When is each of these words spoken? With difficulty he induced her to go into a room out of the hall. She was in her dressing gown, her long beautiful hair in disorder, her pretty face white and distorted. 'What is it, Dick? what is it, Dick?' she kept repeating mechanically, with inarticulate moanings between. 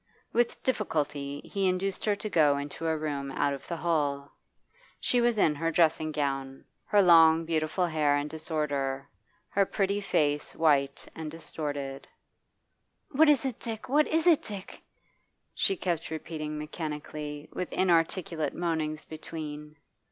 With 0.33 0.63
difficulty 0.63 1.41
he 1.41 1.67
induced 1.69 2.05
her 2.05 2.15
to 2.15 2.27
go 2.27 2.57
into 2.57 2.87
a 2.87 2.97
room 2.97 3.31
out 3.31 3.53
of 3.53 3.67
the 3.67 3.77
hall. 3.77 4.35
She 4.99 5.21
was 5.21 5.37
in 5.37 5.53
her 5.53 5.69
dressing 5.69 6.11
gown, 6.11 6.65
her 6.85 7.03
long 7.03 7.45
beautiful 7.45 7.85
hair 7.85 8.17
in 8.17 8.27
disorder, 8.27 9.07
her 9.49 9.63
pretty 9.63 10.01
face 10.01 10.55
white 10.55 11.05
and 11.13 11.29
distorted. 11.29 12.07
'What 13.11 13.29
is 13.29 13.45
it, 13.45 13.59
Dick? 13.59 13.89
what 13.89 14.07
is 14.07 14.25
it, 14.25 14.41
Dick?' 14.41 14.81
she 15.53 15.77
kept 15.77 16.09
repeating 16.09 16.57
mechanically, 16.57 17.47
with 17.53 17.71
inarticulate 17.71 18.55
moanings 18.55 19.05
between. 19.05 19.75